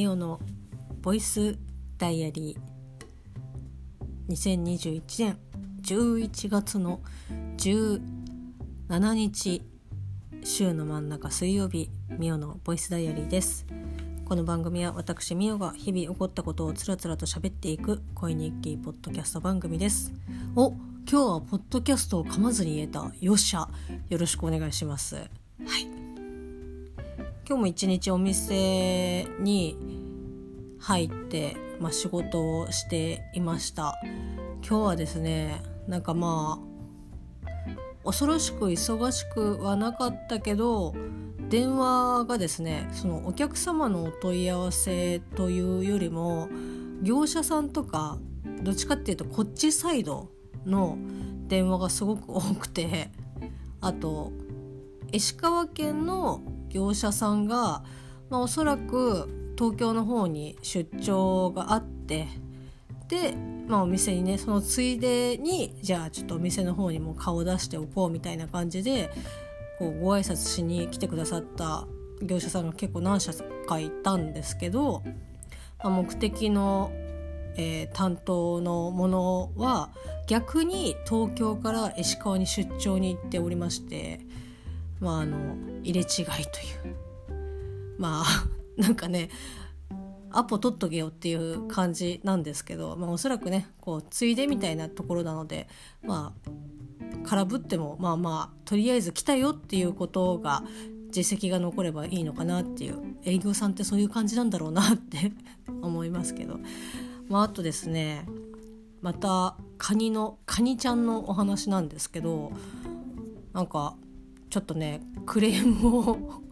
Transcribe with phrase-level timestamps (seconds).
[0.00, 0.40] ミオの
[1.02, 1.58] ボイス
[1.98, 4.32] ダイアリー。
[4.32, 5.38] 2021年
[5.82, 7.02] 11月の
[7.58, 9.60] 17日
[10.42, 13.66] 週の真ん中水曜日ミオのボイスダイアリーです。
[14.24, 20.14] この番組は私ミオが日々起こったことをつらつらと喋っていく恋日記ポッドキャスト番組です。
[20.56, 20.80] お今
[21.10, 23.12] 日はポッドキャストを噛まずに言えた。
[23.20, 23.68] よっしゃ。
[24.08, 25.16] よろしくお願いします。
[25.16, 25.99] はい。
[27.46, 29.76] 今日も一日お店に
[30.78, 33.94] 入って、まあ、仕事をしていました。
[34.66, 36.70] 今日はですねなんかまあ
[38.04, 40.94] 恐ろしく忙しくはなかったけど
[41.48, 46.48] 電話がですねそのお客様のお問い合わせというよりも
[47.02, 48.18] 業者さんとか
[48.62, 50.30] どっちかっていうとこっちサイド
[50.64, 50.98] の
[51.48, 53.10] 電話がすごく多くて
[53.80, 54.32] あと
[55.12, 57.82] 石川県の業者さんが、
[58.28, 62.28] まあ、おそらく東京の方に出張があって
[63.08, 63.34] で、
[63.66, 69.10] まあ、お店にねそのついでにじゃあちょっとお店の方にも顔を出しておこうみたいな感じで
[69.78, 71.86] こうご挨拶しに来てくださった
[72.22, 73.32] 業者さんが結構何社
[73.66, 75.02] かいたんですけど、
[75.82, 76.92] まあ、目的の、
[77.56, 79.90] えー、担当のものは
[80.26, 84.20] 逆に東京から石川に出張に行っておりまして
[85.00, 86.96] まああの入れ違いという。
[87.98, 88.46] まあ
[88.80, 89.28] なんかね
[90.30, 95.68] アポ取っとけよっていう感じなんですけど、まあ、おそらくねこうついでみたいなところなので
[96.02, 96.50] まあ
[97.24, 100.62] 空振ってもまあまあとりあえず来たよっていうことが
[101.10, 105.32] 実績が残ればいいのかなっていう営業さんってそういう感じなんだろうなって
[105.82, 106.58] 思いますけど、
[107.28, 108.26] まあ、あとですね
[109.02, 112.52] またカニのカニちゃんのお話なんですけど
[113.52, 113.96] なんか
[114.50, 116.42] ちょっとねクレームを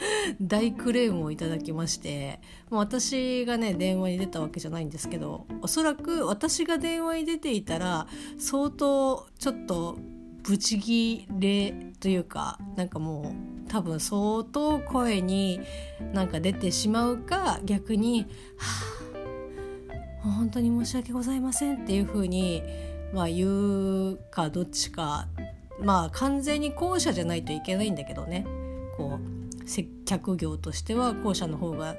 [0.40, 2.40] 大クレームをいただきまして
[2.70, 8.06] もう私がね電話に出たわけじゃないんですけどおそらく私が電話に出ていたら
[8.38, 9.98] 相当ちょっと
[10.42, 13.34] ブチギレというかなんかも
[13.66, 15.60] う多分相当声に
[16.12, 18.22] なんか出てしまうか逆に
[18.58, 18.68] 「は
[20.24, 22.62] あ本当に申し訳ございません」っていう風に
[23.12, 25.28] まあ言うかどっちか
[25.82, 28.46] まあ完全に後者じゃないといけないんだけどね。
[28.96, 31.96] こう接客業としては後者の方が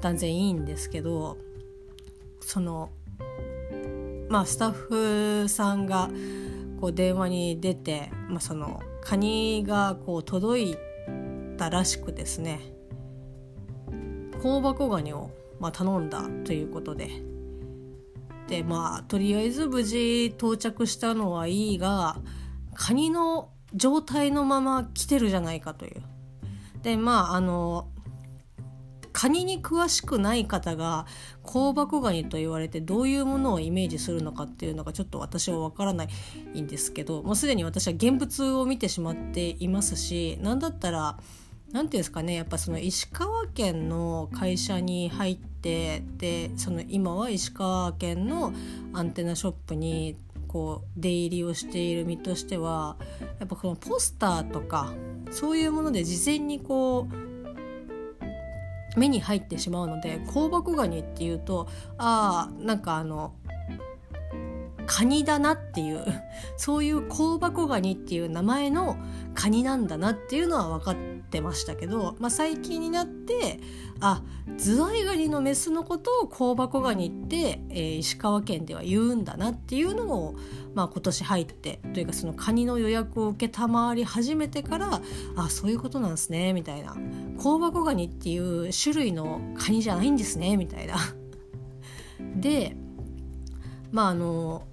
[0.00, 1.38] 断然いいんですけど
[2.40, 2.90] その
[4.28, 6.10] まあスタッフさんが
[6.80, 10.76] こう電話に出て、まあ、そのカニがこう届い
[11.56, 12.60] たらしくですね
[14.42, 17.08] 香箱ガニをまあ頼んだということで。
[18.48, 22.18] でまあとりあえず無事到着したのはいいが
[22.74, 26.02] カニの状態のまま来てるじゃないかという。
[26.82, 27.88] でまああの
[29.14, 31.06] カニに詳しくない方が
[31.44, 36.06] 香箱ガニと言われてどういうものをイメージするのかっていうのがちょっと私は分からな
[36.54, 41.16] いんですけどもうすでに私は現物を見てしまっていますし何だったら
[41.70, 48.52] 何ていうんですかねやっぱその石川県の会社に入ってでその今は石川県の
[48.92, 50.16] アンテナショップに
[50.54, 52.96] こう出入りをしている身としては
[53.40, 54.94] やっぱこのポスターとか
[55.32, 61.66] そういうもので事前にこう目に入ってしまうので香箱ガニっていうと
[61.98, 63.34] ああなんかあの
[64.86, 66.04] カニだなっていう
[66.56, 68.96] そういう香箱ガニっていう名前の
[69.44, 73.60] カニなんだなっていうのは分かってましたけど、まあ、最近になって
[74.00, 74.22] あ
[74.56, 80.34] ズワイガニのメスのことを香箱ガニって、えー、石川県では言うんだなっていうのを、
[80.72, 85.02] まあ、今年入ってというかそのカニの予約を承り始めてから
[85.36, 86.96] あそういうことなんですねみたいな
[87.42, 90.96] 香箱ガニっていう種類のカニじゃないんですねみたいな。
[92.34, 92.78] で
[93.92, 94.66] まああの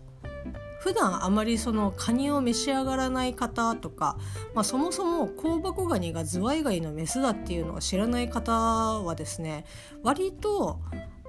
[0.82, 4.18] 普段あまりそのカニを召し上がらない方とか、
[4.56, 9.66] まあ、そもそも香箱ガニがズワイガニのメスだっていうのを知らない方はですね
[10.02, 10.80] 割と、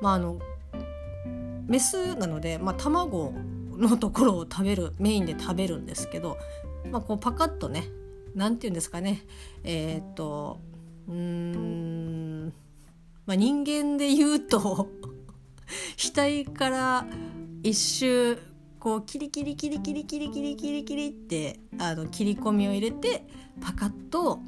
[0.00, 0.38] まあ、あの
[1.66, 3.34] メスなので、まあ、卵
[3.76, 6.38] のところを食べるメインで食べるんですけど、
[6.90, 7.84] まあ、こうパカッとね
[8.34, 9.22] 何て言うんですかね
[9.64, 10.60] えー、っと
[11.08, 12.54] うーん、
[13.26, 14.88] まあ、人間で言うと
[16.14, 17.06] 額から
[17.62, 18.38] 一周
[18.82, 23.24] こうキリキリキリキリキリキリキリキリってあの切り込みを入れて
[23.60, 24.40] パカッと、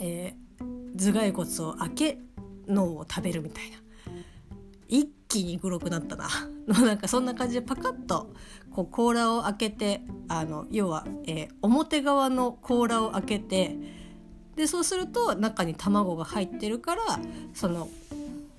[0.00, 2.18] えー、頭蓋骨を開け
[2.68, 3.78] 脳を食べるみたいな。
[4.86, 6.28] 一気に黒くなったな。
[6.86, 8.32] なんかそんな感じでパカッと
[8.70, 13.76] こう甲羅を開けてあの要は、えー、表側の甲羅を開けて
[14.54, 17.02] でそうすると中に卵が入ってるから
[17.52, 17.88] その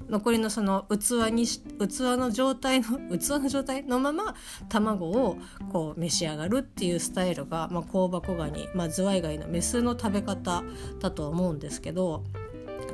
[0.10, 1.60] 残りのその器に器
[2.18, 4.36] の状態の 器の状態のまま
[4.70, 5.38] 卵を
[5.72, 10.64] こう召し上がるっていうスタイルが、まあ、香箱ガニ、まあ、ズワイガニのメスの食べ方
[11.00, 12.24] だと思うんですけど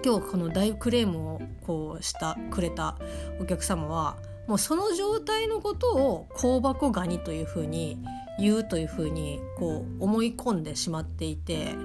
[0.03, 2.97] 今日この大クレームをこうしたくれた
[3.39, 4.17] お客様は
[4.47, 7.97] もうその状態のことを香箱ガニというふうに
[8.39, 11.75] 言うというふうにこう思い込んでしまっていて、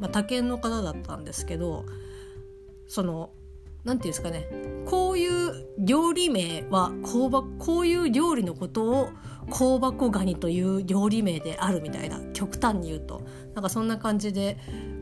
[0.00, 1.84] まあ、他県の方だったんですけど
[2.88, 3.30] その
[3.86, 4.48] 何て言うんですかね。
[4.84, 9.10] こういう料理名は香箱こういう料理のことを
[9.50, 13.22] 香箱ガニという料理名であるみたいな極端に言うと。
[13.54, 14.58] なんかそんな感じで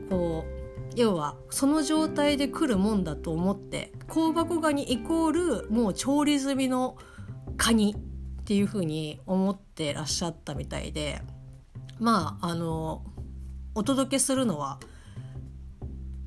[0.08, 0.64] こう
[0.96, 6.96] 要はその状態で来るもんだと思って香箱ガニイコールもう調理済みの
[7.56, 11.20] カニっていうふうに思ってらっしゃったみたいで
[11.98, 13.02] まああの
[13.74, 14.78] お届けするのは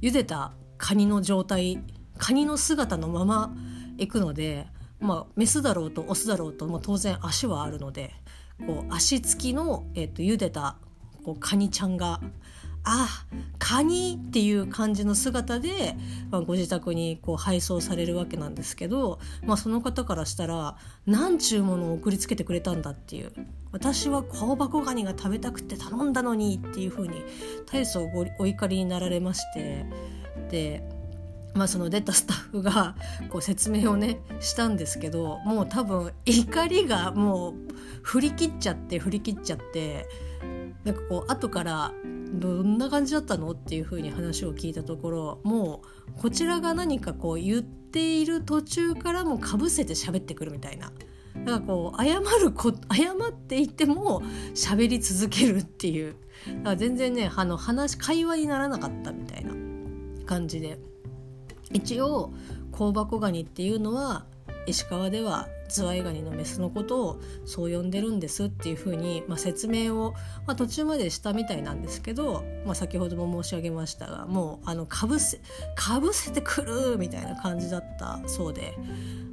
[0.01, 1.81] 茹でたカニの状態
[2.17, 3.55] カニの姿のまま
[3.97, 4.67] 行くので
[4.99, 8.13] まあメスだろうとオスだろうと、まあ、当然足はあるので
[8.65, 10.77] こう足つきの、えーと、茹でた
[11.23, 12.21] こうカニちゃんが
[12.89, 13.25] あ
[13.59, 15.95] カニっていう感じの姿で、
[16.31, 23.33] まあ、ご自宅にこう配送されるわけなんですけど、まあ、その方からしたら何ちゅうものを送りつけてくれたんだっていう。
[23.73, 27.21] 私は香箱ガニが食べたくて頼んだのにっていうふうに
[27.65, 28.09] 大層
[28.39, 29.85] お怒りになられまして
[30.49, 30.96] で
[31.57, 32.95] まあ、その出たスタッフが
[33.29, 37.53] こう説明をねしたんですけどもう多分怒りがもう
[38.03, 40.07] 振り切っちゃって振り切っちゃって
[40.83, 41.93] なんかこう後から
[42.31, 45.81] どんな感じだったのっていう風に話を聞いたところも
[46.15, 50.91] うこちらが何かこう言っている途中からもかぶせて喋ってくるみたいな。
[51.45, 54.21] だかこう謝るこ謝っていても
[54.55, 56.15] 喋り続けるっていう
[56.47, 59.53] だから全然ねあの話会話にならなかったみたいな
[60.25, 60.79] 感じで
[61.71, 62.33] 一応
[62.77, 64.25] 香箱ガニっていうのは
[64.67, 70.13] 石川ではズワイガニのメスのことをそう呼んでるんですっていうふうに、まあ、説明を、
[70.45, 75.41] まあ、途中までしたみたいなんですけど、まあ、先ほども申し上げましたがもうあのかぶせ
[75.75, 78.73] かぶせてくるみたいな感じだったそうで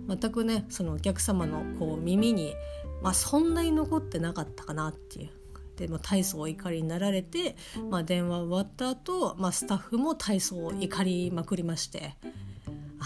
[0.09, 2.55] 全くねそのお客様のこう耳に、
[3.03, 5.31] まあ、そんなに残ってなかったかなっていう。
[5.77, 7.57] でも大層お怒りになられて、
[7.91, 12.15] まあ、電話終わった後、まあスタッフも大層怒りまくりまして。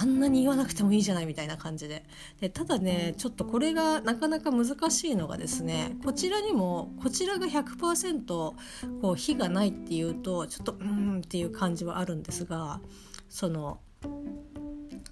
[0.00, 2.05] あんなに言わなくてもいいじゃないみたいな感じで
[2.41, 8.55] でただねちょっとこれがなかなか難しいのがですねこちらにもこちらが100%こ
[9.03, 12.81] う火がないっていうとちょっとうんっていう感じはあるんですが
[13.29, 13.81] その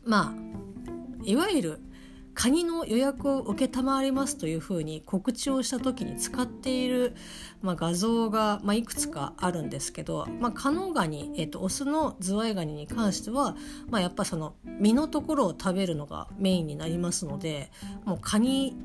[0.04, 1.80] まあいわゆる
[2.36, 7.16] カニの予約を承りますというふうに告知をした時に使っている、
[7.62, 13.56] まあ、画像が、まあ、いくつかあるんですけど、まあ、カノガニ、えーと、オスのズワイガニに関しては、
[13.88, 17.72] まあ、やっぱその身のところを食べるのがメインになりますので
[18.04, 18.76] もうカニ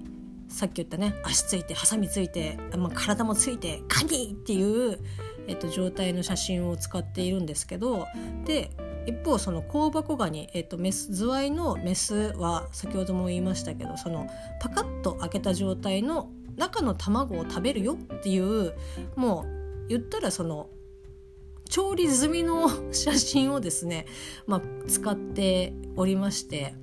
[0.47, 4.97] さっき言ったね足ついてハサミついて、まあ、体もついてカニっていう、
[5.47, 8.07] えーと状態の写真を使っているんですけど
[8.45, 8.71] で
[9.05, 14.27] 一方その香箱ガニ、えーと、メスズワイのメスは先ほども言いましたけどその
[14.59, 18.73] パカッと開けた状態の中の卵を食べるよっていう
[19.15, 19.45] も
[19.85, 20.69] う言ったらその
[21.69, 24.05] 調理済みの写真をですね、
[24.45, 26.75] まあ、使っておりまして。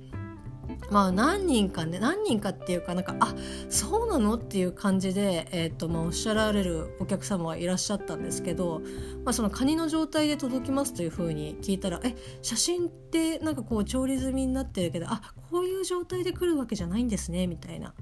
[0.89, 3.35] まあ何人かね何人かっていうかなんかあ
[3.69, 8.81] そうなのっていう感じで、えーとまあ、おっしゃられるお客様はいらっしゃったんですけど、
[9.23, 15.21] まあ、そのカニの状態で届きますというふうに聞いたらえ写真ってなんかこう調理済みになってるけどあ
[15.51, 17.93] こういう状態で来るわけじゃないんですねみたいな。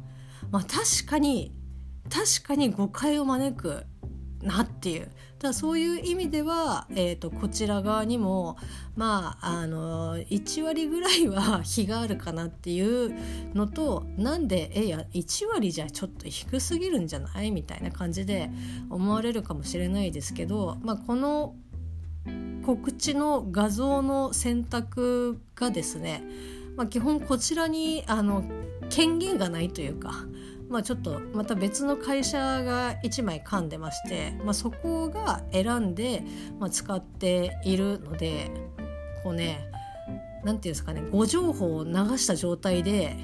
[0.49, 1.53] まあ、確かに
[2.09, 3.85] 確かに誤解を招く
[4.41, 8.57] なっていうだそういう意味では、えーと、こちら側にも
[8.95, 13.13] まああの1割ぐらいは日があるかなっていう
[13.53, 18.49] のとなんでえいや1割じゃちょっと低すぎるんじゃないみたいな感じで
[18.89, 21.55] 思われるかもしれないですけど、まあ、この
[22.65, 26.23] 告知の画像の選択がですね、
[26.75, 28.43] まあ、基本こちらにあの
[28.89, 30.13] 権限がないというか
[30.69, 36.23] まあ、ちょっとまた別の会社が1枚噛んでまして、まあ、そこが選んで、
[36.59, 38.51] まあ、使っているので
[39.23, 39.69] こうね
[40.07, 43.15] 何て言うんですかね誤情報を流した状態で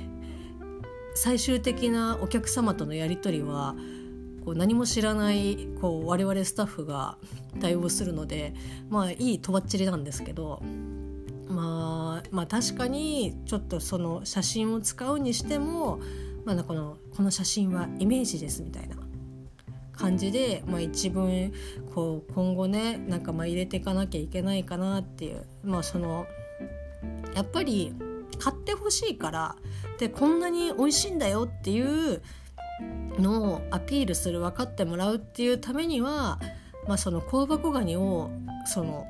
[1.15, 3.75] 最終的なお客様とのやり取りは
[4.45, 7.17] こう何も知らないこう我々スタッフが
[7.61, 8.53] 対応するので
[8.89, 10.61] まあいいとばっちりなんですけど。
[11.45, 15.99] まあ、まあ確かにちょっとその写真を使うにしても
[16.45, 18.97] まあ、このこの写真はイメージですみたいな。
[19.95, 21.53] 感じで、まあ、一文
[21.93, 25.45] こう今後ねなんかまあ入れていかなきゃいけないかなっていう。
[25.63, 26.25] まあその
[27.35, 27.93] やっぱり
[28.39, 29.55] 買ってほしいから
[29.99, 32.21] でこんなに美味しいんだよっていう
[33.19, 36.39] のをアピールする分かってもらうっていうためには、
[36.87, 38.31] まあ、その香箱ガニを
[38.65, 39.07] その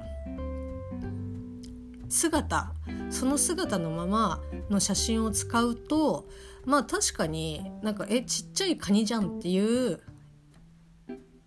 [2.10, 2.74] 姿
[3.10, 6.28] その姿のままの写真を使うと
[6.66, 10.00] まあ確かになんかえちっちゃいカニじゃんっていう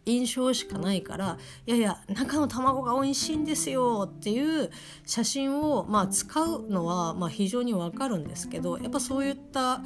[0.07, 4.71] 印象しかないからいやいや中の卵が美味しいんですよっていう
[5.05, 9.83] 写真をまあ使うのはまあ非常にわかるんですけどやっぱそういった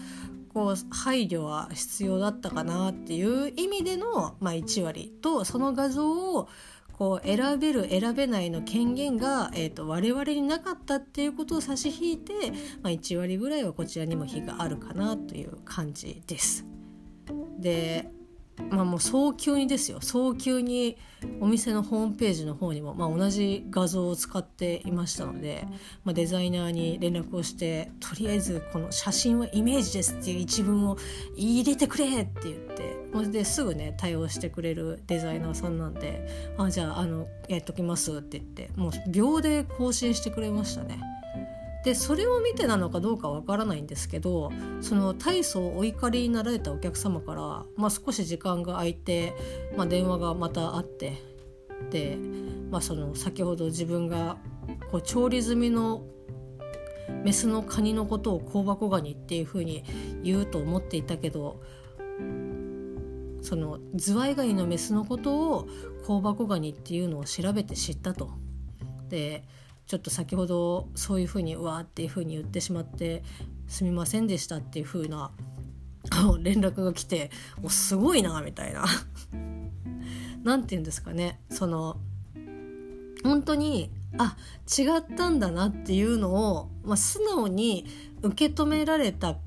[0.53, 6.49] こう配慮は必要だったかなっていう意味での、まあ、1割とその画像を
[7.01, 12.35] こう選べる選べないの権限が、えーと、我々になかったっていうことを差し引いて、
[12.83, 16.67] まあ、1割ぐらいはこちらにも非があるかなという感じです。
[17.59, 18.11] で
[18.71, 20.97] まあもう早急にですよ早急に
[21.41, 25.67] お店のホームページの方にも、まあ、同じ画像を使っていましたので、
[26.05, 30.97] まあ、デザイナーに連絡をしてとりあえずこの写真はイメージですっていう一文を
[31.37, 36.27] 入れてくれって言ってそれですぐね対応してくれるデザイナーさんなんで
[36.57, 41.01] 「あじゃああのやっときます」って言ってもう秒で更新してくれましたね。
[41.85, 49.35] でそれを見てなのかどうかわからないんですけどその大層お怒りになられたお客様から、まあ、少し時間が空いて、
[49.77, 51.23] まあ、電話がまたあって
[51.91, 52.19] で、
[52.71, 54.37] まあ、その先ほど自分が
[54.91, 56.05] こう調理済みの
[57.25, 59.85] メスのカニのことを香箱ガニっていうふうに
[60.23, 61.61] 言うと思っていたけど
[63.43, 65.69] そのズワイガニのメスのことを
[66.07, 68.31] 香箱ガニっていうのを調べて知ったと。
[69.09, 69.45] で
[69.91, 73.25] ちょっと先ほどそういうふうにうわーっていうふうに言ってしまって
[73.67, 75.33] すみませんでしたっていうふうな
[76.41, 78.85] 連絡が来ておすごいなみたいな。
[80.45, 81.41] 何て言うんですかね。
[81.51, 81.97] その
[83.25, 84.37] 本当にあ
[84.79, 87.85] 違ったんだなっていうのを、まあ、素直に
[88.23, 89.39] 受け止められた。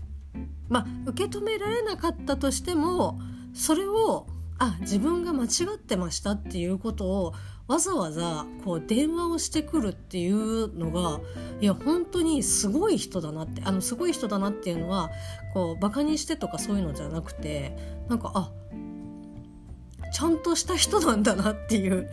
[0.67, 3.17] まあ受け止められなかったとしても
[3.53, 4.27] それを
[4.59, 7.33] あ自分が間違ってましたっていうことを
[7.67, 11.21] わざわざこう電話をしてくるっていうのが
[11.61, 15.11] いや本当にすごい人だなってあのすごい人だなっていうのは
[15.53, 17.77] こうバカにしてとかそういうのじゃなくて
[18.09, 18.51] なんかあ
[20.13, 22.07] ちゃんとした人なんだなっていう。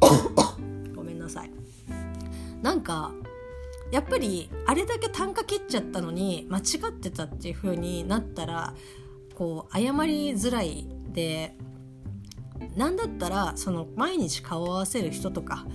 [0.94, 1.50] ごめんなさい。
[2.62, 3.12] なんか
[3.90, 8.74] やっぱりあれだけ単価切っちゃったのに間違ってたっていう風になったら
[9.34, 11.56] こう謝りづらいで
[12.76, 15.66] 何だったらその毎日顔を合わせる人とか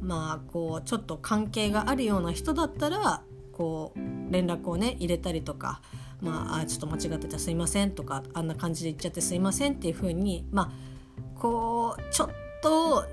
[0.00, 5.82] まあこうちょっと関係があるような人だったらこう連絡をね入れたりとか
[6.20, 12.30] まああちょっと間違ってたすいませんとかあんな感じで言っちゃってすいませんっていう風にまあこうちょっ
[12.62, 13.04] と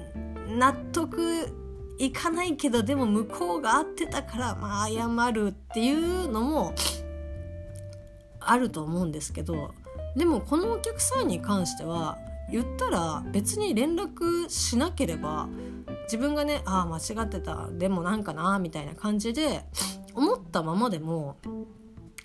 [0.48, 1.48] 納得
[2.00, 6.74] いかないけどでも向こうが合ってたからまあ謝るっていうのも
[8.40, 9.74] あると思うんですけど
[10.16, 12.18] でもこのお客さんに関しては
[12.52, 15.50] 言ったら別に連絡しなければ
[16.04, 19.64] 自分がねああ間違ってたでもなんかなみたいな感じで
[20.14, 21.38] 思ったままでも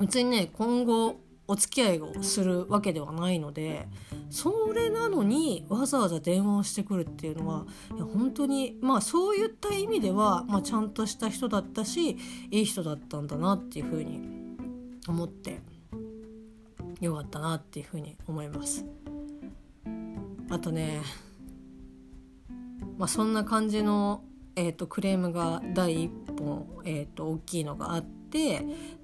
[0.01, 1.17] 別にね今後
[1.49, 3.89] お付き合いをするわけではないので
[4.31, 12.17] それなのにわざわざ電話をしてくるっていうのはいや本当にまあそういった意味では、まあ、ちゃんとした人だったし
[12.51, 14.23] いい人だったんだなっていうふうに
[15.09, 15.61] 思って
[17.01, 18.87] よかったなっていうふうに思います。
[20.53, 21.01] あとね
[22.99, 24.23] まあそんな感じの、
[24.55, 28.13] えーと、クレームが第1本、えーと、大きいのがあって。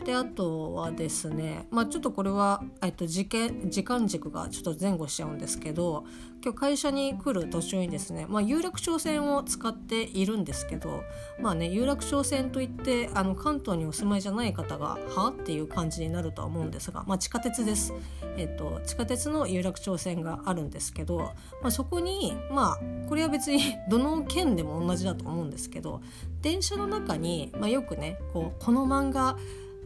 [0.06, 3.28] であとはですねまあちょっとこれは、えっと、時
[3.66, 6.06] 時間軸がちょっと前後しちゃうんですけど
[6.42, 11.02] 今日会社に来る途中にですね、まあ、有楽町線を使っているんですけど
[11.40, 17.92] まあね有楽町線といってあの関東にお住まいじゃない方がはっていう感じになるとは思うんですが、まあ、地下鉄です、
[18.37, 21.18] えっと、地下鉄の有楽町線があるんですけど、
[21.61, 22.78] まあ、そこにまあ
[23.09, 26.00] これは別に どの県でも同じだと思うんですけど
[26.40, 29.37] 電車の中に、まあ、よくねこうこの漫画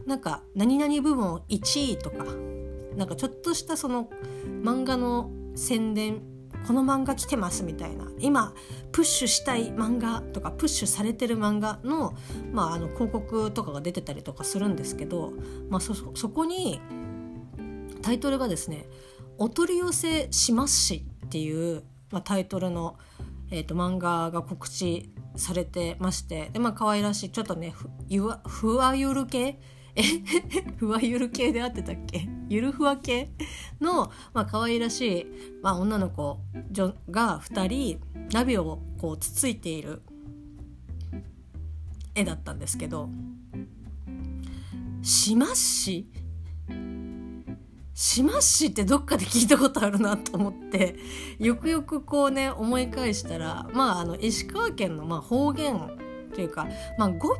[0.05, 2.25] なんか何々部門1位とか
[2.95, 4.09] なんかちょっとしたその
[4.61, 6.21] 漫画の宣伝
[6.67, 8.07] この漫画来てますみたいな。
[8.19, 8.53] 今
[8.91, 12.13] プッシュしたい漫画とかプッシュされてる漫画の,、
[12.51, 15.33] まあ、あの広告とかが出てたりとかするんですけど、
[15.69, 16.79] まあそ、そこに
[18.01, 18.85] タイトルがですね
[19.37, 22.97] 「お取り寄せしますし」っていう、まあ、タイトルの、
[23.49, 29.59] えーと、漫画が告知されてましてでまあ可愛らしいちょっとねふゆわふわゆる系
[29.95, 30.03] え
[30.77, 32.27] ふわゆる系であってたっけ？
[32.49, 33.29] ゆるふわ系
[33.79, 35.25] の、まあ可愛らしい、
[35.61, 36.39] まあ、女の子
[37.11, 37.99] が2人
[38.31, 40.01] ナビをこうつついている
[42.15, 43.09] 絵だったんですけど。
[45.01, 46.07] しまっし？
[47.93, 50.95] しまっしってどっかで聞いたことあるなと思って。
[51.39, 55.91] よくよくこうね思い返したらまああの石川県のまあ方言
[56.33, 57.37] というか、まあ、語尾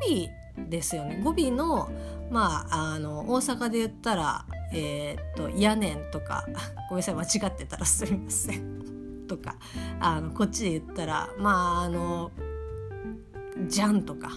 [0.70, 1.20] ですよね。
[1.24, 1.90] 語尾の
[2.34, 6.44] まああの大阪で言ったらえー、っと「やねん」とか
[6.90, 8.82] ごめんなさい間違ってたらすみません。
[9.28, 9.56] とか
[10.00, 12.32] あのこっちで言ったらまああの
[13.68, 14.30] 「じゃん」とか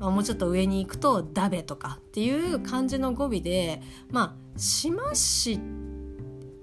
[0.00, 5.58] まあ、もうちょっと上に行くと「だべ」とかっていう感じの語尾でまあしまし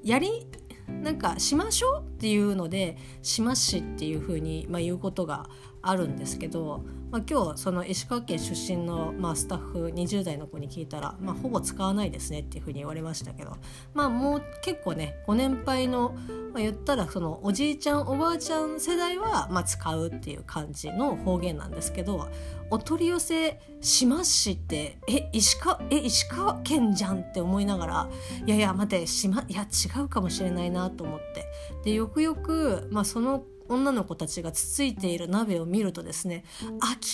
[0.04, 0.48] やり
[0.88, 5.50] なんかしましょうっていうのでしましっていうふうに、まあ、言うことが
[5.86, 13.56] あるんですけど、まあ、今日その石川県出身の、まあ、スタッフ20代の子に聞いたら、まあ、ほぼ使わないですねっていうふうに言われましたけど
[13.94, 16.16] まあもう結構ねご年配の、
[16.54, 22.28] まあ、言ったらそのおじいちゃんおばあちゃん世代は、まあ、使うっていう感じの方言なんですけど
[22.72, 28.10] お取り寄せしますしってえ石川え石川県じゃんって思いながら
[28.46, 31.46] いやいや待てし、ま、いや違うかもしれないなと思って。
[31.84, 36.44] でよくよく、まあ、その女の子たちがつついている鍋を見るとですね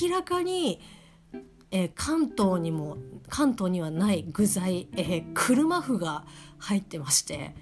[0.01, 0.81] 明らかに、
[1.71, 2.97] えー、関東にも
[3.29, 6.25] 関東にはない具材、えー、車麩が
[6.59, 7.55] 入ってまして、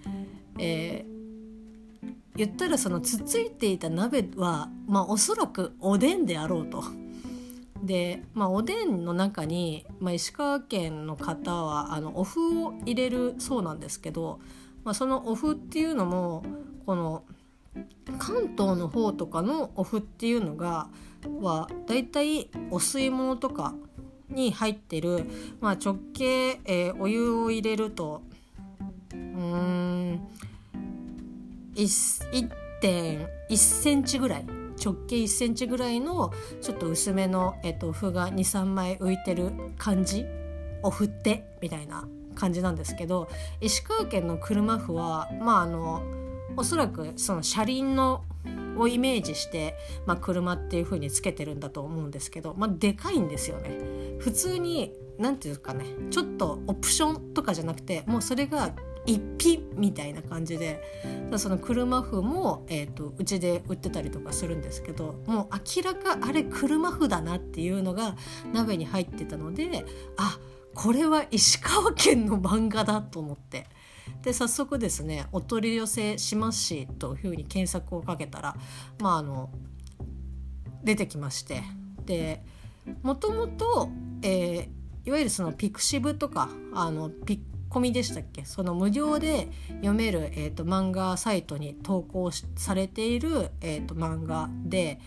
[0.57, 6.83] えー、言ったらそのつついていた鍋は、まあ、おそらくおでんであろうと。
[7.83, 14.39] で、まあ、おでんの中に、まあ、石川県の方はあのお麩を入れるそうなんですけど、
[14.83, 16.43] まあ、そのお麩っていうのも
[16.85, 17.23] この
[18.17, 20.89] 関東の方とかのお麩っていうのが
[21.41, 23.75] はだいたいお吸い物とか
[24.29, 25.25] に入ってる、
[25.59, 28.21] まあ、直径、えー、お湯を入れると
[29.11, 30.27] うん
[31.75, 34.45] 1.1センチぐらい
[34.83, 40.25] 直径1センチぐらいのちょっと薄めの、えっと、麩が23枚浮いてる感じ？
[40.81, 41.57] を振って？
[41.61, 43.29] みたいな感じなんですけど
[43.59, 46.01] 石川県の車麩はまああの
[46.59, 48.25] おそらくその車輪の
[48.77, 53.71] をイメージして、まあ、車っていう風につけてるんだと思うんですけど、まあ、でかいんですよね。
[54.19, 58.71] 普通に何て言うかねちょっとオプションとかじゃなくてもうそれが
[59.05, 60.81] 一品みたいな感じで
[61.37, 68.15] その車麩も、えーと、うちで売ってたりとかするんですけどもう明らかあれ車麩だなっていうのが
[68.53, 69.85] 鍋に入ってたので
[70.17, 70.37] あ
[70.73, 73.67] これは石川県の漫画だと思って
[74.21, 78.55] で早速ですね「お取り寄せしますし」というふうに検索をかけたら
[78.99, 79.49] まああの
[80.83, 81.63] 出てきまして。
[82.05, 82.43] で
[83.03, 83.89] もともと、
[84.23, 84.67] え
[85.05, 88.45] いわゆるそのピクシブとかあのピッコミでしたっけ？
[88.45, 94.99] その無料で読める、えーと、漫画サイトに投稿されている、えーと、漫画で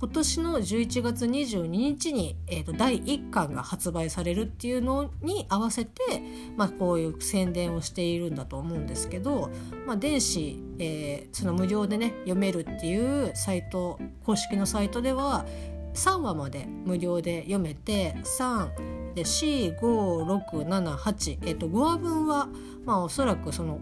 [0.00, 6.22] 今年の11月22日に、えーと、第1巻が発売されるっていうのに合わせて、
[6.56, 9.50] まあ、こういう宣伝をしているんだと思うんですけど、
[9.86, 15.46] まあ、電子、えー、その無料でね読めるっていうサイト公式のサイトでは
[15.94, 22.48] 3話まで無料で読めて3で4567えっと5話分は
[22.84, 23.80] まあおそらくその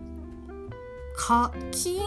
[1.14, 2.00] 課金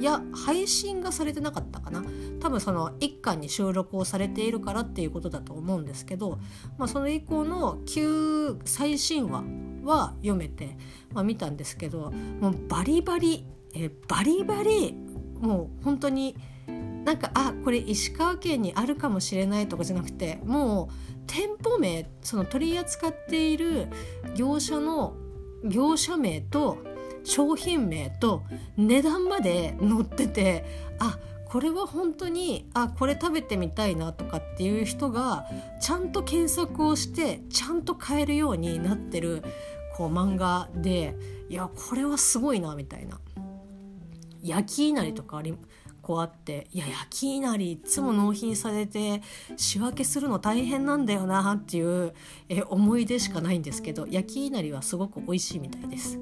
[0.00, 2.04] や配信がされてなかったかな。
[2.40, 6.38] 多分その1巻に収録をされているからっていうことだと思うんですけど、
[6.78, 9.44] まあ、その以降の旧最新話
[9.84, 10.76] は読めて、
[11.12, 14.94] まあ、見たんですけどもうバリバリえバリバリ
[15.40, 16.36] もう本当に
[17.04, 20.88] なんかあこれ石川県にあるかもしれないとかじゃなくてもう
[21.26, 23.88] 店舗名その取り扱っている
[24.34, 25.14] 業者の
[25.64, 26.78] 業者名と
[27.26, 28.42] 商品名と
[28.76, 30.64] 値段まで載ってて
[30.98, 35.46] あこれは本当にあこれ食べてみたいなとかっていう人が
[35.80, 39.42] ちゃんと検索をしてちゃんと買えるようになってる
[39.96, 41.16] こう漫画で
[41.48, 43.20] いやこれはすごいなみたいな。
[44.42, 45.56] 焼き稲荷とかあり
[46.02, 49.22] 個あっていや焼き稲荷いつも納品されて
[49.56, 52.14] 仕分けするの大変なんだよなっていう
[52.48, 56.18] え思い出しかないんですけど焼き稲荷はすごく美味しいみたいです。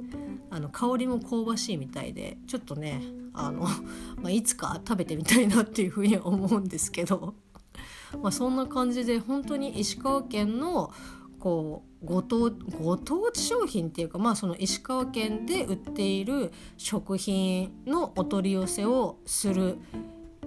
[0.54, 3.62] あの香りも香ばしいみたいでちょっとねあの、
[4.22, 7.34] まあ、いつか食べてみたいなっていうふうに思うんですけど、
[8.22, 10.92] まあ、そんな感じで本当に石川県の
[11.40, 19.76] こうご当ご当地商品っていうかまあその石川県で売っている食品のお取り寄せをする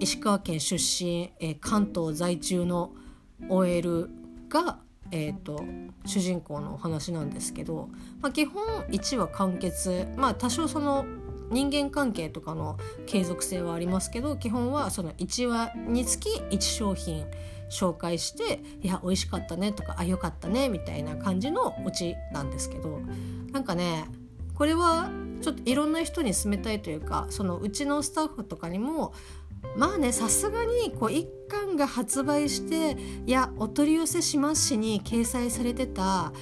[0.00, 2.94] 石川県出身、えー、関東在住の
[3.50, 4.08] OL
[4.48, 5.64] が、えーと、
[6.04, 7.88] 主人公のお話なんですけど、
[8.20, 10.06] まあ、基本1話完結。
[10.16, 11.04] まあ多少その
[11.50, 17.26] 人間関係とかの継続性はありますけど基本はその1話につき1商品
[17.70, 23.00] 紹介して「いや美味しかったね」とか「あよかったね」みたいな感じのオチなんですけど
[23.52, 24.04] なんかね
[24.54, 29.12] これはちょっといろんな人に勧めたいというかそのうちのスタッフとかにも
[29.76, 36.32] まあねさすがにこう1巻が発売して「いやお取り寄せしますし」に掲載されてた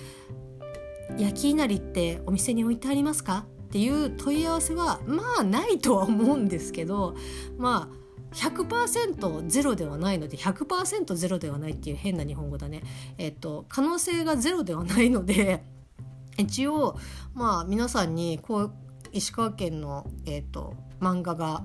[1.18, 7.14] 「焼き稲荷ってお店に置いてありますか?」っていう問い合わせはまあないとは思うんですけど
[7.59, 12.83] まあ100%ゼロではないので100%ゼロではないっていう変な日本語だね。
[13.18, 15.64] えっと可能性がゼロではないので
[16.38, 16.96] 一応
[17.35, 18.72] まあ皆さんにこう
[19.12, 21.64] 石川県の、えーと、漫画が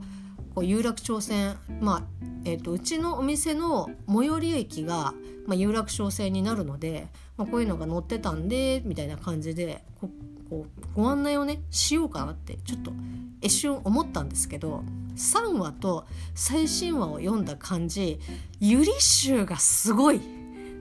[0.53, 2.03] こう有楽町線、まあ
[2.45, 5.13] えーと、うちのお店の最寄り駅が、
[5.45, 10.09] まあ、有楽町線になるので、まあ、こういうのが載ってたんでみたいな感じでこ
[10.49, 12.91] こうご案内をねしようかなってちょっと
[13.39, 14.83] 一瞬思ったんですけど
[15.15, 18.19] 3話と最新話を読んだ感じ
[18.59, 20.21] ゆり集がすごい。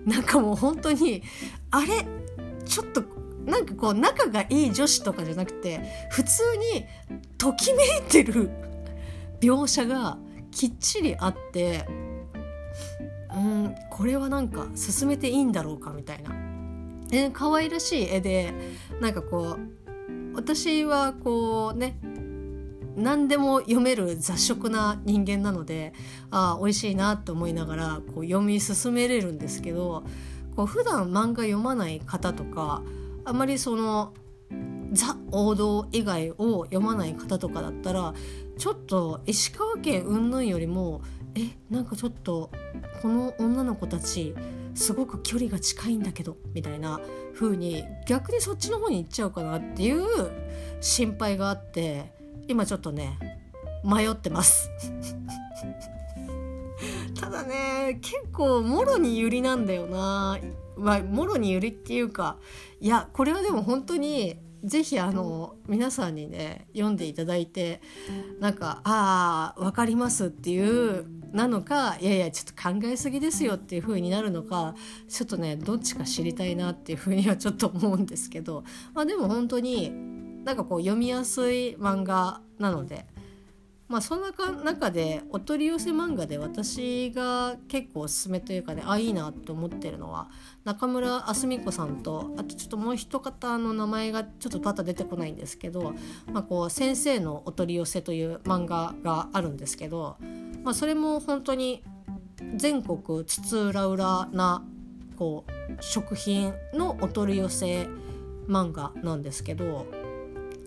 [0.07, 1.23] なんかもう本当に
[1.71, 2.07] あれ
[2.65, 3.05] ちょっと
[3.45, 5.81] なんかこう仲がいい女子とかじゃなくて
[6.11, 6.43] 普通
[6.75, 6.87] に
[7.37, 8.51] ときめいてる
[9.41, 10.19] 描写が
[10.51, 11.87] きっちりあって
[13.35, 16.35] うんこれはなんか進めていいんだろうかみたいな。
[17.13, 18.55] え可愛らしい絵で
[19.01, 21.99] なんかこう私はこうね
[22.97, 25.93] 何でも読める雑食な人間なので
[26.31, 30.05] ああ美味しいなと思いながらこう読み進めれるんですけど
[30.55, 32.83] こう普段漫画読まない方とか
[33.25, 34.13] あまりその
[34.93, 38.13] ザ王道以外を読まない方とかだったら
[38.61, 41.01] ちょっと石川県云々よりも
[41.35, 42.51] えなんかちょっと
[43.01, 44.35] この女の子たち
[44.75, 47.01] すごく距離が近いんだけどみたいな
[47.35, 50.05] 風に逆にそっちの方に行っちゃうかなっていう
[50.83, 52.13] 心配があって
[52.49, 53.19] 今ちょっとね
[53.83, 54.71] 迷ってます。
[57.19, 60.39] ただね結構もろにゆりなんだよな。
[60.77, 62.37] まあもろにゆりっていうか
[62.79, 67.81] いやこれはでも本当にぜひあの皆さんにね読んでいただいて
[68.41, 74.75] なんか「ああ分かります」っていうなのかいやいやちょっと考えすぎですよっていう風になるのか
[75.09, 79.93] ちょっとねどっちか知りたいなっていう風にはちょっと思うんですけど、まあ、でも本当に
[80.45, 83.07] なんかこう読みやすい漫画なので
[83.91, 84.31] まあそんな
[84.63, 90.29] 中でお取り寄せ漫画で私が結構おすすめというかねあいいなと思ってるのは
[90.65, 95.93] 中村あすみ子さんとあとちょっともう一方の名前がちょっとパッと出てこないんですけど
[96.33, 100.17] 「まあ、こう先生のお取り寄せ」という漫画があるんですけど、
[100.63, 101.83] まあ、それも本当に
[102.55, 104.65] 全国津々浦々な
[105.17, 107.89] こう食品のお取り寄せ
[108.47, 109.87] 漫画なんですけど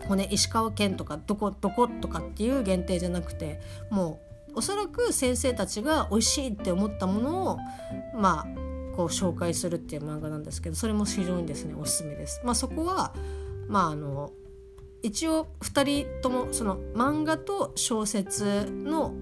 [0.08, 7.58] 骨石川県とかどこどことかっていう限定じゃなくてもうおそらく先生たちが美味しいって思ったものを
[8.16, 12.42] まあこう紹介するっていう漫画なんですけどそれも非常にですねおすすめです。
[12.44, 13.14] まあ、そこは
[13.68, 14.32] まああの
[15.02, 19.14] 一応2人ともその漫画と小説の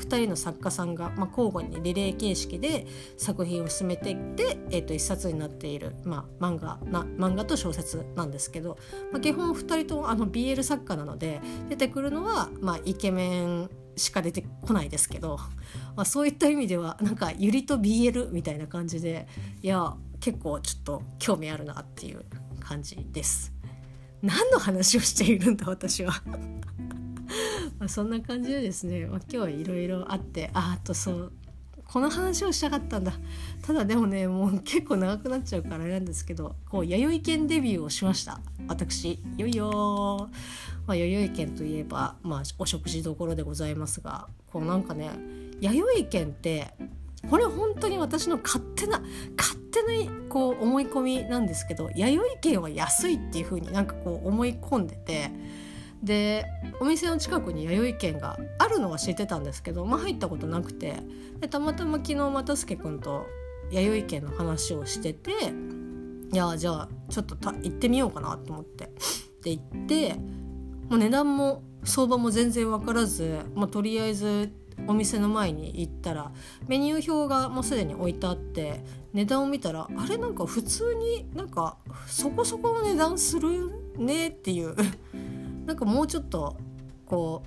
[0.00, 2.86] 2人の作家さんが、まあ、交互にリレー形式で
[3.16, 8.78] 作品を進めていって、えー、と一冊になっている、まあ、漫画な漫画と小説なんですけど、
[9.12, 15.38] まあ、基本2人ともあの BL 作家なので出てくるのは、まあ、イケメンしか出てこないですけど、
[15.96, 19.28] まあ、そういった意味ではなんかゆりと BL みたいな感じで
[19.62, 22.24] いや結構ちょっと興味あるなっていう
[22.60, 23.52] 感じです。
[24.22, 26.12] 何の話をしているんだ私は
[27.80, 31.32] まあ、そんな感じでですね、まあ、今日はいろいろあってああとそう
[31.88, 33.14] この話をしたかったんだ。
[33.62, 38.40] ただでもねもう結構長くなっちゃうからあれなんですけどこう弥生県デビューをしました。
[38.68, 40.30] 私よいよ
[40.86, 45.10] まあ、弥生県といえば、まあ、お食事どころでございますがこうなんかね
[45.60, 46.74] 弥生県って
[47.28, 49.00] これ本当に私の勝手な
[49.36, 55.30] 勝手なこう思い込みなんですけど弥生県は安いっていう風になんかこう思い込んでて
[56.02, 56.46] で
[56.80, 60.96] お店の近くに弥生県があるのは知ってたんですけど、まあ、入ったことなくて
[61.40, 63.26] でたまたま昨日又助君と
[63.70, 65.30] 弥生県の話をしてて
[66.32, 68.90] いやじゃあちょっと行ってみようかなと思って
[69.42, 70.14] で行って
[70.88, 74.52] もう値段も相場も全然分からず、まあ、とりあえず
[74.86, 76.32] お店の前に行ったら
[76.66, 78.82] メニュー表がもうすでに置いてあって
[79.12, 84.74] 値段を見たらあれなんか普通になんかそこそこの値段するねっていう
[85.70, 86.56] なんかもうちょっと
[87.06, 87.44] こ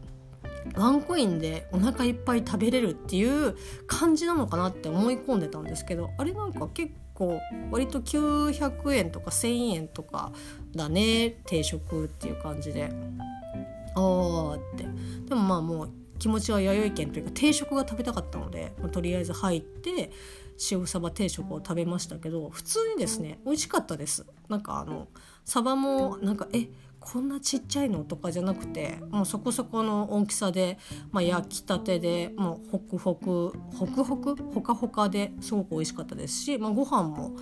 [0.74, 10.32] うワンコインでお腹いっぱい食べれるっていう感じなのかなって思い込んでたんですけどあれなんか結構割と900円とか1,000円とか
[10.74, 12.94] だね定食っていう感じで。
[13.96, 14.86] ああって。
[15.28, 20.12] でもまあもう気持ちは弥生県というか定食が食べたかったので、まあ、とりあえず入って
[20.72, 24.26] 塩サバ定食を食べましたけど普通にですね美味しかったです。
[24.48, 25.10] なんかあの
[25.44, 26.70] サバもなんかえ
[27.06, 30.78] こんなちっちゃいのとかじゃなくてもうそこそこの大きさで、
[31.12, 34.36] まあ、焼きたてでもうホクホクホクホク？
[34.36, 37.36] ほかほかですごく美味しかったですし、まあ、ご飯も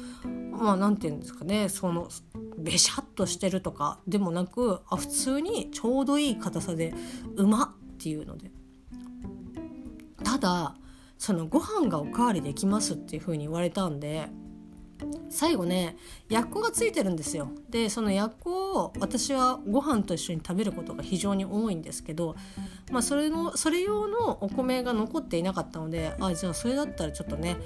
[0.51, 2.09] まあ何て言うんですかねその
[2.57, 6.93] べしゃっとしてるとかでもなくあ普通にちょうどいい硬さで
[7.35, 8.51] うまっていうので。
[10.23, 10.75] ただ
[11.17, 14.29] そのご飯がおかわりできますっていう風に言われたんで
[15.29, 15.95] 最後ね
[16.29, 17.49] やっこがついてるんですよ。
[17.69, 22.35] でそのやっこを私はご飯と一緒に食べることが非常に多いんですけど、
[22.91, 27.57] まあ、それのそれ用のお米が残っていなかったのであじゃあそれだったらちょっとね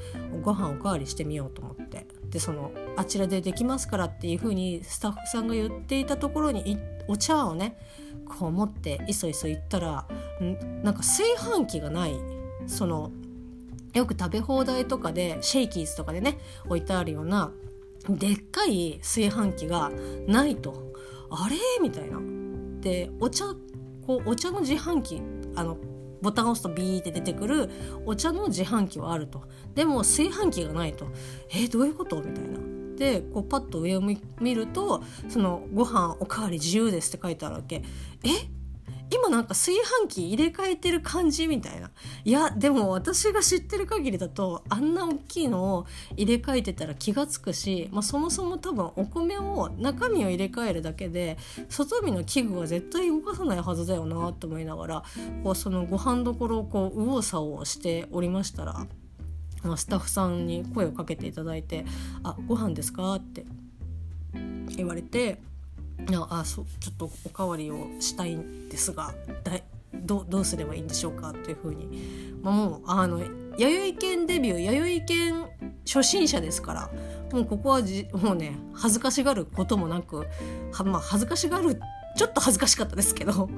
[0.44, 2.08] ご飯おかわりしてみようと思って。
[2.30, 7.78] でそのあちらでできますからっていう風にスタッフさんが言っていたところにお茶をね
[8.26, 10.06] こう持っていそいそ行ったら
[10.84, 12.16] なんか炊飯器がない
[12.68, 13.12] その
[13.96, 17.52] よく食べ放題とかでシェイキーズとかでね置いてあるような
[18.10, 19.90] でっかい炊飯器が
[20.28, 20.94] ないと
[21.32, 21.56] あれ？
[21.82, 22.20] みたいな。
[22.82, 23.46] でお茶
[24.06, 25.22] こうお茶の自販機
[25.56, 25.78] あの
[26.22, 27.70] ボタンを押すとビーって出てくる
[28.06, 29.42] お茶の自販機はあると。
[29.74, 31.08] でも炊飯器がないと。
[31.50, 32.18] えどういうこと？
[32.18, 32.60] みたいな。
[32.98, 34.20] でこうパッと上を見
[34.56, 37.82] るとそのご飯おかわり自由ですって書いてあるわけ。
[38.24, 38.30] え？
[39.12, 41.92] 今なんか炊飯器入れ替えてる感じみたいな
[42.24, 45.86] いやでも私が知ってる限りだとあんな大きいのを
[46.18, 51.38] 入れ替えてたら気が付くし、まあ、そもそも多分お米を中身を入れ替えるだけで
[51.70, 55.04] 外身の器具は絶対動かさないはずだよなと思いながら
[55.44, 58.88] こうそのご飯どころをこう右往左往しておりましたら。
[59.78, 61.86] スタッフさんに声をかけていただいて
[62.22, 63.48] 「あご飯ですか?」って
[64.76, 65.42] 言われて
[66.30, 69.54] あそちょっとおかわりをしたいんですがだ
[69.94, 73.22] どどうすればいいんでしょうかというふうに、まあ、もうあの
[73.58, 75.46] 弥生犬デビュー弥生犬
[75.86, 76.92] 初心者ですから
[77.32, 81.80] もうここはじもうね恥ずかしがることもなくは、まあ、恥ずかしがる
[82.16, 83.50] ちょっと恥ずかしかったですけど。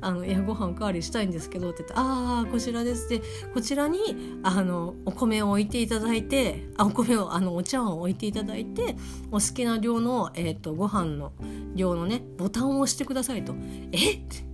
[0.00, 3.22] あの「いやご飯おかわりしたいんですけど」って言って「ああこちらです」で
[3.54, 3.98] こちらに
[4.42, 8.96] あのお米を置いていただいてあお米をあのお茶碗を置いていただいて
[9.30, 11.32] お好きな量の、えーと、ご飯の
[11.74, 13.54] 量のねボタンを押してくださいと。
[13.92, 14.52] えって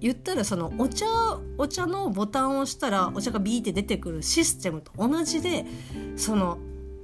[0.00, 1.06] 言ったらそのお茶
[1.58, 5.66] お茶のボタンを押したらお茶がビーって出てくるシステムと同じで
[6.16, 6.58] その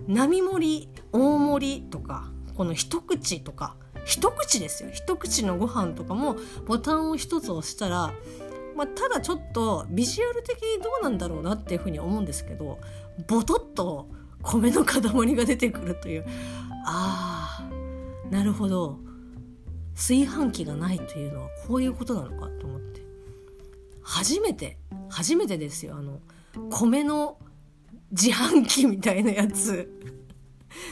[0.08, 3.76] 並盛り大盛りとかこの一口とか
[4.06, 4.90] 一口ですよ。
[4.92, 8.12] 一口のご飯とかもボタンを一つ押したら、
[8.76, 12.78] まあ、ただちょっとビジュアル的にどうなんだろうなっていうふうに思うんですけど
[13.26, 14.08] ボトッと
[14.42, 15.02] 米の塊
[15.34, 16.26] が出てくるという。
[16.86, 19.00] あーなるほど。
[19.96, 23.00] 炊飯器がないというのはこういうことなのかと思って。
[24.02, 25.96] 初めて初めてですよ。
[25.96, 26.20] あの
[26.70, 27.38] 米の
[28.12, 29.90] 自販機みたいなやつ。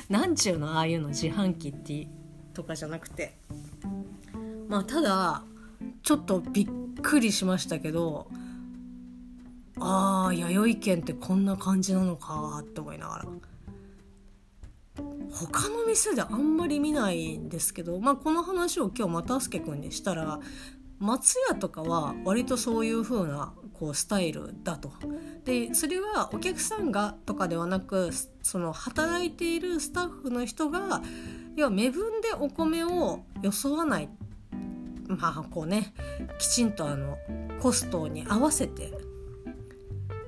[0.09, 2.09] なんちゅうのああいうの自販機って。
[2.55, 3.35] とかじゃなくて
[4.69, 5.43] まあただ
[6.03, 6.69] ちょっとびっ
[7.03, 8.29] くりしましたけど
[9.79, 13.25] ああ弥生県ってこんな感じなのかって思いながら
[15.33, 20.39] 他の店であんまり見ないんですけど、まあ、この話を今日又助君にしたら
[21.01, 24.93] 松屋とかは割とそういう風なこうスタイルだと。
[25.45, 28.11] でそれはお客さんがとかではなく
[28.43, 31.03] その働いているスタッフの人が
[31.57, 34.09] 要は目分でお米を装わない。
[35.07, 35.93] まあこうね
[36.39, 37.19] きちんとあの
[37.61, 38.93] コストに合わせて。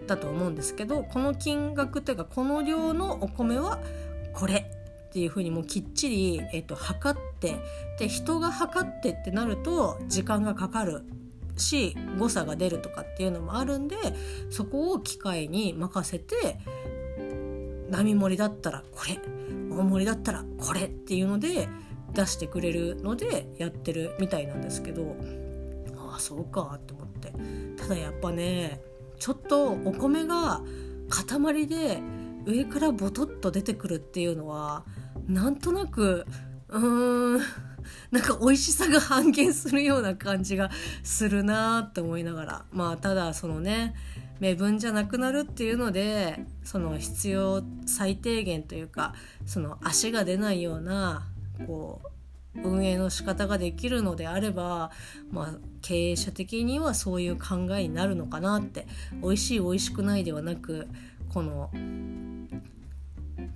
[0.07, 3.81] だと思うんですけどこの金額というかこの量のお米は
[4.33, 4.55] これ
[5.09, 7.57] っていうふうにもうきっちり、えー、と測って
[7.99, 11.05] で人が測ってってなると時間がかかる
[11.57, 13.97] し誤差が出るとかっていうのもあるんで
[14.51, 16.59] そこを機械に任せて
[17.91, 19.19] 並盛りだったらこれ
[19.71, 21.69] 大盛りだったらこれっていうので
[22.13, 25.17] 出してくれるのでやってるみたいなんですけど
[25.97, 27.33] ああそうかって思って。
[27.77, 28.81] ただやっぱね
[29.19, 30.63] ちょっとお米が
[31.09, 32.01] 塊で
[32.47, 34.85] 上からボトッと出てくるっていうのは
[35.27, 36.27] なんとなく
[36.69, 37.41] うーん
[38.11, 40.71] なんか美味しさが半減するような感じが
[41.03, 42.65] するなって思いながら。
[42.73, 43.95] まあただそのね
[44.41, 51.27] 目分じゃなくなるっていうのでその必要最低限というかその足が出ないような
[51.67, 52.09] こう
[52.63, 54.91] 運営の仕方ができるのであれば、
[55.31, 58.87] まあ、経営者的にはそういう考えになるのかなって
[59.23, 60.89] 美味しい美味しくないではなく
[61.33, 61.71] この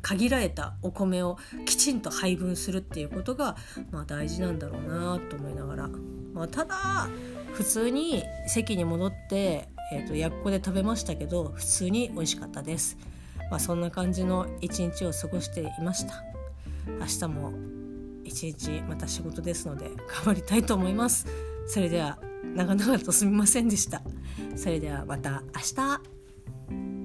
[0.03, 3.57] 限られたお米をきちんと配分するっていうことが、
[3.91, 5.89] まあ、大事なんだろうなと思いながら、
[6.33, 7.09] まあ、ただ
[7.53, 12.97] 普通に席に戻って、えーと、やっこで食べましたけど普通に美味しかったです、
[13.51, 16.23] まあ、そんな感じの一日を過ごしていました。
[16.87, 17.53] 明日も
[18.25, 21.27] 一日また仕事ですので頑張りたいと思います。
[21.67, 22.19] それでは
[22.55, 24.03] 長々とすみませんでした。
[24.57, 27.00] それではまた明日。